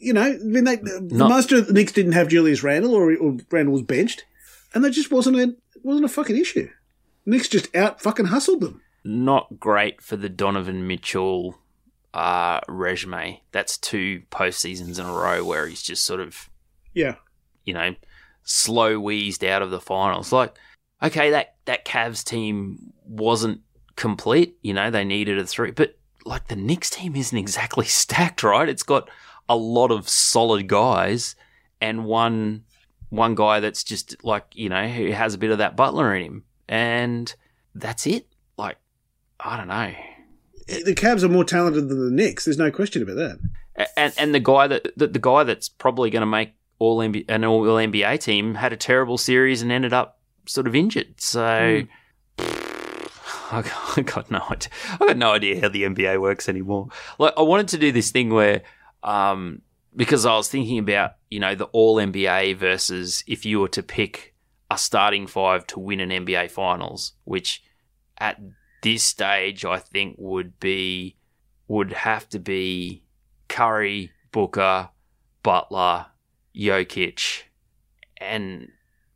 [0.00, 3.36] you know, I mean, they, most of the Knicks didn't have Julius Randle, or, or
[3.50, 4.24] Randle was benched,
[4.74, 6.68] and that just wasn't a wasn't a fucking issue.
[7.26, 8.80] Knicks just out fucking hustled them.
[9.04, 11.58] Not great for the Donovan Mitchell
[12.12, 13.42] uh, resume.
[13.52, 16.50] That's two postseasons in a row where he's just sort of
[16.94, 17.16] Yeah,
[17.64, 17.94] you know,
[18.42, 20.32] slow wheezed out of the finals.
[20.32, 20.56] Like,
[21.02, 23.60] okay, that that Cavs team wasn't
[23.96, 24.56] complete.
[24.62, 28.68] You know, they needed a three, but like the Knicks team isn't exactly stacked, right?
[28.68, 29.08] It's got
[29.48, 31.34] a lot of solid guys
[31.80, 32.64] and one
[33.08, 36.22] one guy that's just like you know who has a bit of that Butler in
[36.22, 37.34] him, and
[37.74, 38.26] that's it.
[38.56, 38.76] Like,
[39.38, 39.92] I don't know.
[40.68, 42.44] Eh, the Cavs are more talented than the Knicks.
[42.44, 43.38] There's no question about that.
[43.96, 47.26] And and the guy that the, the guy that's probably going to make all NBA,
[47.28, 51.20] an all NBA team had a terrible series and ended up sort of injured.
[51.20, 51.82] So
[52.38, 54.70] I, got, I got no idea.
[54.94, 56.88] I got no idea how the NBA works anymore.
[57.18, 58.62] Like I wanted to do this thing where,
[59.04, 59.62] um,
[59.94, 63.82] because I was thinking about you know the all NBA versus if you were to
[63.82, 64.34] pick
[64.70, 67.62] a starting five to win an NBA Finals, which
[68.18, 68.40] at
[68.82, 71.16] this stage I think would be
[71.68, 73.02] would have to be
[73.48, 74.90] Curry, Booker,
[75.42, 76.06] Butler,
[76.56, 77.42] Jokic,
[78.18, 78.68] and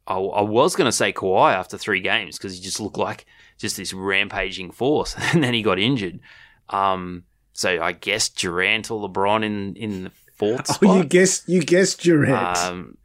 [0.07, 3.27] I, I was going to say Kawhi after three games because he just looked like
[3.59, 6.21] just this rampaging force, and then he got injured.
[6.71, 10.83] Um, so I guess Durant or LeBron in in the fourth spot.
[10.91, 12.59] Oh, you guessed you guessed Durant.
[12.59, 12.97] Um,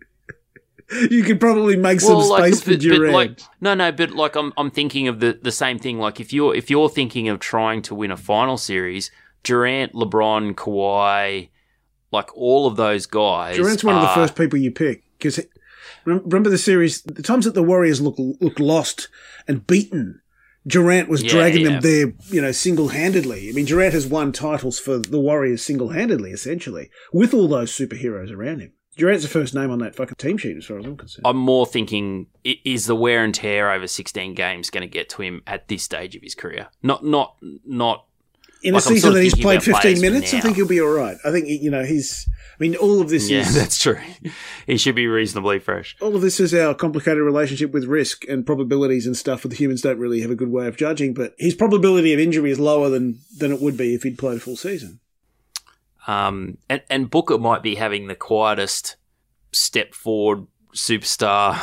[1.11, 3.13] you could probably make some space for but- but, Durant.
[3.13, 5.99] like, no, no, but like I'm, I'm thinking of the, the same thing.
[5.99, 9.11] Like if you're if you're thinking of trying to win a final series,
[9.43, 11.49] Durant, LeBron, Kawhi,
[12.11, 13.55] like all of those guys.
[13.57, 15.39] Durant's one of the first people you pick because
[16.05, 19.09] remember the series, the times that the Warriors look looked lost
[19.47, 20.21] and beaten.
[20.67, 21.69] Durant was Yeah, dragging yeah.
[21.69, 23.49] them there, you know, single handedly.
[23.49, 27.71] I mean, Durant has won titles for the Warriors single handedly, essentially, with all those
[27.71, 28.73] superheroes around him.
[28.97, 31.25] Durant's the first name on that fucking team sheet, as far as I'm concerned.
[31.25, 35.21] I'm more thinking: is the wear and tear over 16 games going to get to
[35.21, 36.67] him at this stage of his career?
[36.83, 38.05] Not, not, not.
[38.61, 40.67] In like, a season sort of that he's played 15 for minutes, I think he'll
[40.67, 41.17] be all right.
[41.23, 42.27] I think, you know, he's.
[42.29, 43.55] I mean, all of this Yeah, is.
[43.55, 43.97] that's true.
[44.67, 45.95] he should be reasonably fresh.
[46.01, 49.55] all of this is our complicated relationship with risk and probabilities and stuff that the
[49.55, 52.59] humans don't really have a good way of judging, but his probability of injury is
[52.59, 54.99] lower than, than it would be if he'd played a full season.
[56.07, 58.97] Um, and, and Booker might be having the quietest
[59.53, 61.57] step forward superstar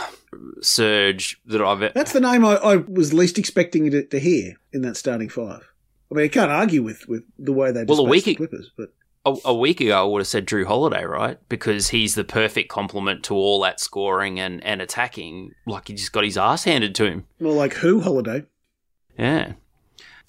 [0.61, 1.93] surge that I've.
[1.95, 5.71] That's the name I, I was least expecting to, to hear in that starting five.
[6.11, 8.71] I mean, I can't argue with, with the way they Well, a week the Clippers,
[8.77, 8.93] but
[9.27, 11.39] a, a week ago, I would have said Jrue Holiday, right?
[11.49, 15.53] Because he's the perfect complement to all that scoring and, and attacking.
[15.67, 17.27] Like he just got his ass handed to him.
[17.41, 18.47] more like who holiday?
[19.19, 19.55] Yeah,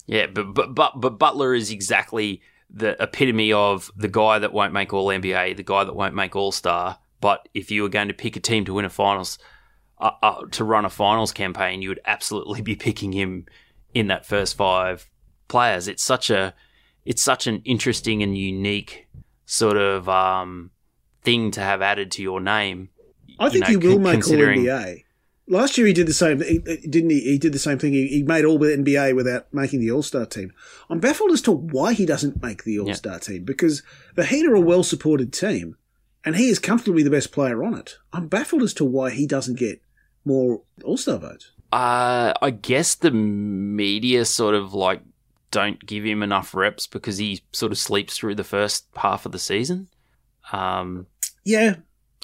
[0.08, 0.26] yeah.
[0.28, 4.94] But but but but Butler is exactly the epitome of the guy that won't make
[4.94, 6.98] All NBA, the guy that won't make All Star.
[7.22, 9.38] But if you were going to pick a team to win a finals,
[10.00, 13.46] uh, uh, to run a finals campaign, you would absolutely be picking him
[13.94, 15.10] in that first five
[15.48, 15.88] players.
[15.88, 16.54] It's such a
[17.06, 19.08] it's such an interesting and unique
[19.46, 20.72] sort of um,
[21.24, 22.90] thing to have added to your name.
[23.40, 25.04] I you think know, he will con- make All NBA.
[25.50, 27.22] Last year he did the same, he- didn't he?
[27.22, 27.94] He did the same thing.
[27.94, 30.52] He, he made All with NBA without making the All Star team.
[30.90, 33.84] I'm baffled as to why he doesn't make the All Star team because
[34.16, 35.78] the Heat are a well supported team,
[36.26, 37.98] and he is comfortably the best player on it.
[38.12, 39.82] I'm baffled as to why he doesn't get
[40.26, 41.52] more All Star votes.
[41.72, 45.02] Uh, I guess the media sort of like
[45.52, 49.32] don't give him enough reps because he sort of sleeps through the first half of
[49.32, 49.88] the season.
[50.52, 51.08] Um,
[51.44, 51.76] Yeah.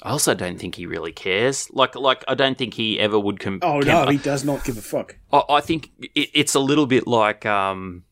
[0.02, 1.68] I also don't think he really cares.
[1.72, 3.40] Like, like I don't think he ever would.
[3.40, 5.16] Com- Oh com- no, he does not give a fuck.
[5.32, 8.02] I, I think it, it's a little bit like um,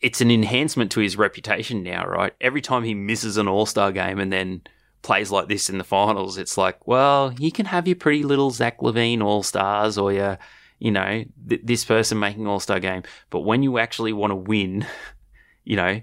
[0.00, 2.32] it's an enhancement to his reputation now, right?
[2.40, 4.62] Every time he misses an All Star game and then
[5.02, 8.50] plays like this in the finals, it's like, well, you can have your pretty little
[8.50, 10.38] Zach LaVine All Stars or your,
[10.80, 14.36] you know, th- this person making All Star game, but when you actually want to
[14.36, 14.84] win,
[15.64, 15.94] you know,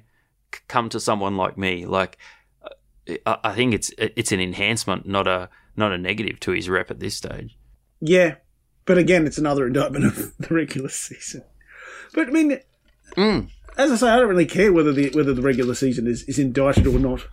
[0.54, 1.86] c- come to someone like me.
[1.86, 2.18] Like,
[2.64, 6.70] uh, I, I think it's it's an enhancement, not a not a negative to his
[6.70, 7.58] rep at this stage.
[8.00, 8.36] Yeah,
[8.86, 11.44] but again, it's another indictment of the regular season.
[12.14, 12.60] But I mean,
[13.16, 13.50] Mm.
[13.78, 16.38] as I say, I don't really care whether the whether the regular season is, is
[16.40, 17.26] indicted or not.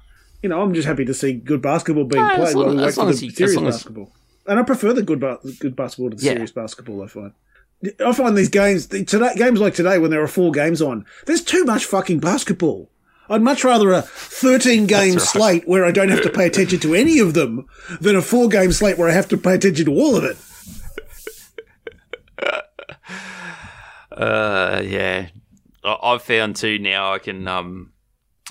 [0.42, 2.76] You know, I'm just happy to see good basketball being No, as played long- while
[2.76, 4.12] we as long the as you- as serious long as- basketball.
[4.46, 6.32] And I prefer the good ba- good basketball to the Yeah.
[6.32, 7.02] serious basketball.
[7.02, 7.32] I find.
[8.04, 11.04] I find these games the, today games like today when there are four games on.
[11.26, 12.90] There's too much fucking basketball.
[13.28, 15.22] I'd much rather a 13 game right.
[15.22, 17.66] slate where I don't have to pay attention to any of them
[18.00, 20.36] than a four game slate where I have to pay attention to all of it.
[24.12, 25.28] Uh, yeah,
[25.82, 27.12] I- I've found too now.
[27.12, 27.92] I can um,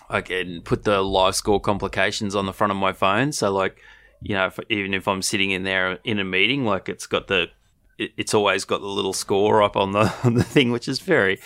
[0.10, 3.32] I can put the live score complications on the front of my phone.
[3.32, 3.78] So like,
[4.24, 7.28] you know, if, even if I'm sitting in there in a meeting, like it's got
[7.28, 7.50] the,
[7.98, 11.00] it, it's always got the little score up on the on the thing, which is
[11.00, 11.40] very,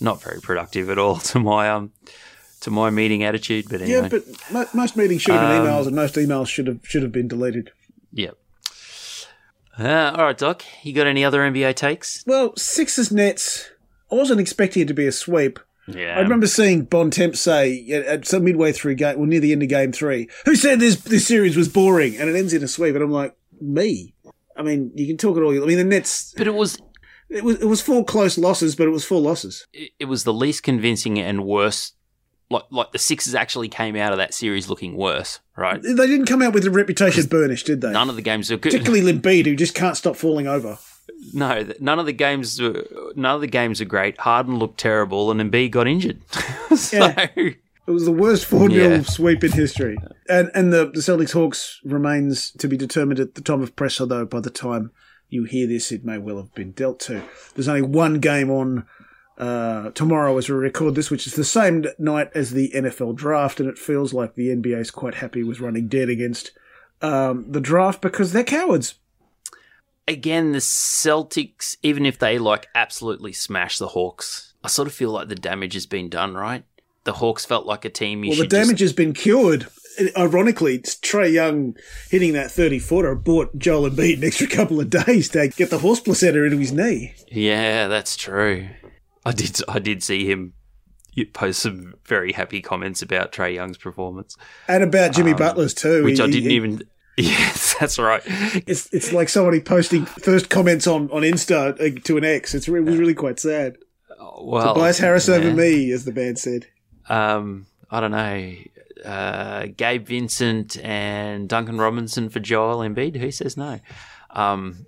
[0.00, 1.92] not very productive at all to my um,
[2.60, 3.66] to my meeting attitude.
[3.70, 6.48] But anyway, Yeah, but mo- most meetings should have been Um, emails, and most emails
[6.48, 7.70] should have should have been deleted.
[8.12, 8.36] Yep.
[9.78, 10.64] Uh, all right, Doc.
[10.82, 12.22] You got any other NBA takes?
[12.26, 13.70] Well, Sixers Nets.
[14.12, 15.58] I wasn't expecting it to be a sweep.
[15.86, 16.16] Yeah.
[16.16, 19.62] I remember seeing Bontemps say at, at some midway through game, well, near the end
[19.62, 22.68] of game three, "Who said this this series was boring?" And it ends in a
[22.68, 24.14] sweep, and I'm like, me.
[24.56, 25.52] I mean, you can talk it all.
[25.52, 26.32] you- I mean, the Nets.
[26.36, 26.78] but it was
[27.28, 29.66] It was it was four close losses, but it was four losses.
[29.72, 31.94] it, it was the least convincing and worst.
[32.50, 35.82] Like like the Sixers actually came out of that series looking worse, right?
[35.82, 37.90] They didn't come out with a reputation burnished, did they?
[37.90, 38.70] None of the games are good.
[38.72, 40.78] Particularly Embiid, who just can't stop falling over.
[41.32, 42.60] No, none of the games.
[42.60, 42.84] Were,
[43.16, 44.18] none of the games are great.
[44.20, 46.20] Harden looked terrible, and Embiid got injured.
[46.76, 47.28] so Yeah.
[47.86, 49.02] It was the worst 4 0 Yeah.
[49.02, 49.98] sweep in history.
[50.28, 54.00] And and the, the Celtics Hawks remains to be determined at the time of press,
[54.00, 54.90] although by the time
[55.28, 57.22] you hear this, it may well have been dealt to.
[57.54, 58.86] There's only one game on
[59.36, 63.60] uh, tomorrow as we record this, which is the same night as the NFL draft,
[63.60, 66.52] and it feels like the NBA is quite happy with running dead against
[67.02, 68.94] um, the draft because they're cowards.
[70.08, 75.10] Again, the Celtics, even if they like absolutely smash the Hawks, I sort of feel
[75.10, 76.34] like the damage has been done.
[76.34, 76.64] Right?
[77.04, 78.24] The Hawks felt like a team.
[78.24, 79.66] You Well, the should just- damage has been cured.
[80.16, 81.76] Ironically, it's Trey Young
[82.10, 85.78] hitting that 30 footer bought Joel Embiid an extra couple of days to get the
[85.78, 87.14] horse placenta into his knee.
[87.30, 88.66] Yeah, that's true.
[89.24, 89.60] I did.
[89.68, 90.54] I did see him.
[91.16, 94.36] you post some very happy comments about Trey Young's performance,
[94.66, 95.98] And about Jimmy Butler's too.
[95.98, 96.82] Um, which He- I didn't he- even.
[97.16, 98.22] Yes, that's right.
[98.66, 102.54] It's it's like somebody posting first comments on on Insta uh, to an ex.
[102.54, 103.78] It's re- it was really quite sad.
[104.40, 106.66] Well, Tobias Harris over me, as the band said.
[107.08, 108.54] Um, I don't know.
[109.04, 113.16] Uh, Gabe Vincent and Duncan Robinson for Joel Embiid.
[113.16, 113.78] Who says no?
[114.30, 114.86] Um,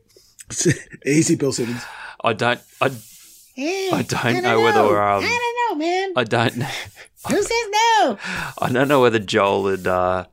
[1.07, 1.83] Easy, Bill Simmons.
[2.23, 2.61] I don't.
[2.81, 2.91] I,
[3.57, 5.03] I don't know whether.
[5.03, 6.13] Um, I don't know, man.
[6.17, 6.57] I don't.
[6.57, 6.69] know.
[7.29, 8.19] Who says no?
[8.59, 10.25] I don't know whether Joel would uh, uh,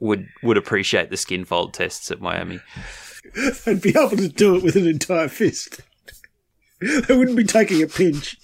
[0.00, 2.60] would would appreciate the skin fold tests at Miami.
[3.66, 5.80] I'd be able to do it with an entire fist.
[7.08, 8.36] I wouldn't be taking a pinch.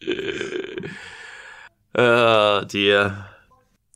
[1.96, 3.26] Oh dear.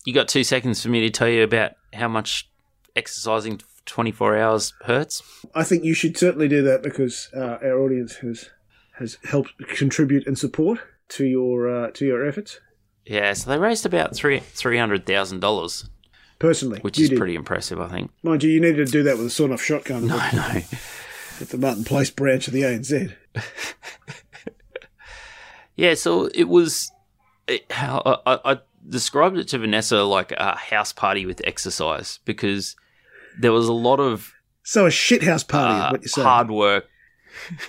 [0.05, 2.49] You got two seconds for me to tell you about how much
[2.95, 5.23] exercising 24 hours hurts?
[5.55, 8.51] I think you should certainly do that because uh, our audience has
[8.99, 12.61] has helped contribute and support to your uh, to your efforts.
[13.09, 15.89] Yeah, so they raised about three three hundred thousand dollars,
[16.39, 17.19] Personally, which is did.
[17.19, 18.11] pretty impressive, I think.
[18.23, 20.61] Mind you, you needed to do that with a sawn-off shotgun I no,
[21.41, 23.15] at the Martin Place branch of the ANZ.
[25.77, 26.91] Yeah, so it was.
[27.47, 32.75] It, I, I I described it to Vanessa like a house party with exercise because
[33.39, 34.33] there was a lot of
[34.65, 36.27] So a shithouse party uh, is what you're saying.
[36.27, 36.87] hard work.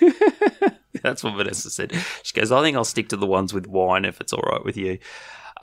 [1.02, 1.92] That's what Vanessa said.
[2.22, 4.64] She goes, "I think I'll stick to the ones with wine if it's all right
[4.64, 4.98] with you."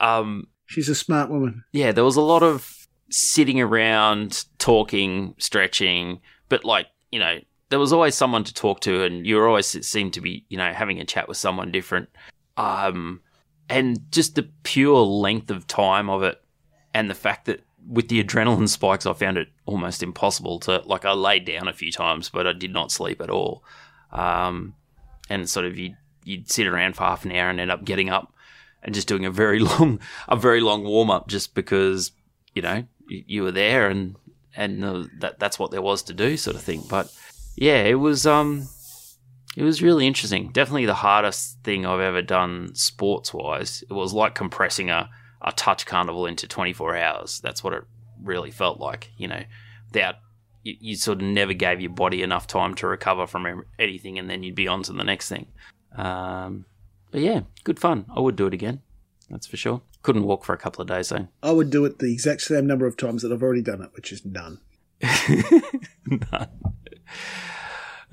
[0.00, 1.64] Um, She's a smart woman.
[1.72, 7.38] yeah, there was a lot of sitting around, talking, stretching, but like, you know,
[7.70, 10.72] there was always someone to talk to and you always seemed to be, you know,
[10.72, 12.10] having a chat with someone different.
[12.58, 13.22] Um,
[13.68, 16.42] and just the pure length of time of it
[16.92, 21.06] and the fact that with the adrenaline spikes, I found it almost impossible to, like,
[21.06, 23.64] I laid down a few times, but I did not sleep at all.
[24.12, 24.74] Um,
[25.28, 28.10] and sort of you'd, you'd sit around for half an hour and end up getting
[28.10, 28.32] up
[28.82, 32.12] and just doing a very long, a very long warm up just because
[32.54, 34.16] you know you, you were there and
[34.58, 36.82] and uh, that that's what there was to do, sort of thing.
[36.88, 37.12] But
[37.56, 38.68] yeah, it was um,
[39.56, 40.50] it was really interesting.
[40.52, 43.82] Definitely the hardest thing I've ever done sports wise.
[43.88, 45.08] It was like compressing a
[45.40, 47.40] a touch carnival into twenty four hours.
[47.40, 47.84] That's what it
[48.22, 49.12] really felt like.
[49.16, 49.42] You know,
[49.92, 50.16] without
[50.62, 54.28] you, you sort of never gave your body enough time to recover from anything, and
[54.28, 55.46] then you'd be on to the next thing.
[55.96, 56.64] Um,
[57.10, 58.06] but yeah, good fun.
[58.14, 58.82] I would do it again.
[59.30, 59.82] That's for sure.
[60.02, 61.28] Couldn't walk for a couple of days though.
[61.42, 63.90] I would do it the exact same number of times that I've already done it,
[63.94, 64.60] which is none.
[66.06, 66.48] None.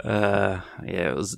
[0.03, 1.37] Uh, yeah, it was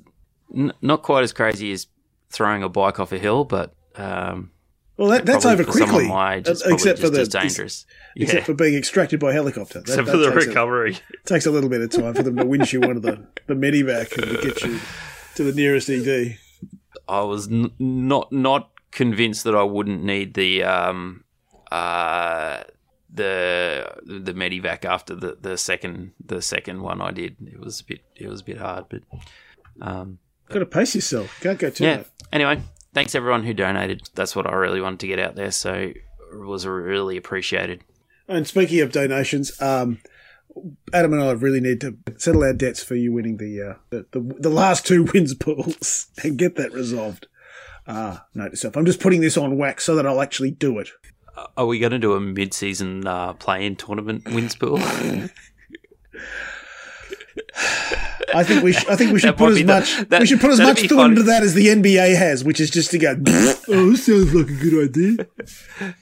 [0.56, 1.88] n- not quite as crazy as
[2.30, 4.52] throwing a bike off a hill, but um,
[4.98, 6.08] Well, that, that's over quickly.
[6.08, 7.86] my age, it's except for the dangerous.
[8.16, 8.44] Except yeah.
[8.46, 9.80] for being extracted by helicopter.
[9.82, 10.98] That, Except that for the takes a- recovery.
[11.26, 13.54] takes a little bit of time for them to winch you one of the, the
[13.54, 14.80] medivac and to get you
[15.36, 16.38] to the nearest ED.
[17.08, 21.24] I was n- not not convinced that I wouldn't need the um
[21.72, 22.64] uh
[23.14, 27.38] the the medivac after the, the second the second one I did.
[27.46, 29.02] It was a bit it was a bit hard, but
[29.82, 30.18] um
[30.50, 31.40] Got to pace yourself.
[31.42, 31.98] Can't go too yeah.
[31.98, 32.08] much.
[32.32, 32.62] Anyway,
[32.98, 34.10] thanks everyone who donated.
[34.16, 35.52] That's what I really wanted to get out there.
[35.52, 36.02] So it
[36.34, 37.84] was really appreciated.
[38.28, 40.00] And speaking of donations, um,
[40.92, 44.08] Adam and I really need to settle our debts for you winning the uh, the,
[44.14, 47.28] the, the last two wins pools and get that resolved.
[47.88, 48.76] Ah, note to self.
[48.76, 50.90] I'm just putting this on wax so that I'll actually do it.
[51.56, 54.80] Are we going to do a mid-season uh, play-in tournament wins pool?
[58.34, 60.40] I think we sh- I think we should put as the- much that- we should
[60.42, 63.16] put as much thought into that as the NBA has, which is just to go.
[63.70, 65.28] oh, this sounds like a good idea.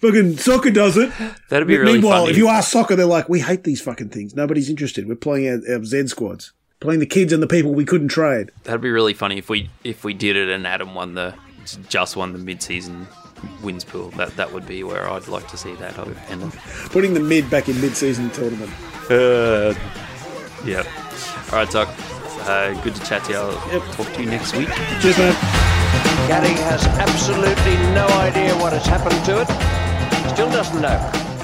[0.01, 1.11] fucking soccer does it.
[1.49, 2.31] That'd be really Meanwhile, funny.
[2.31, 4.35] if you ask soccer, they're like, "We hate these fucking things.
[4.35, 5.07] Nobody's interested.
[5.07, 8.51] We're playing our, our Z squads, playing the kids and the people we couldn't trade."
[8.63, 11.33] That'd be really funny if we if we did it and Adam won the
[11.89, 13.07] just won the mid-season
[13.61, 14.09] wins pool.
[14.11, 15.97] That that would be where I'd like to see that
[16.29, 16.53] end up.
[16.89, 18.71] Putting the mid back in mid-season tournament.
[19.09, 19.73] Uh,
[20.65, 20.83] yeah.
[21.51, 21.89] All right, Doc.
[22.47, 23.37] Uh, good to chat to you.
[23.39, 23.81] I'll Yep.
[23.95, 24.69] talk to you next week.
[25.01, 25.35] Cheers, man.
[26.27, 29.47] Gary has absolutely no idea what has happened to it.
[30.29, 31.34] Still doesn't know.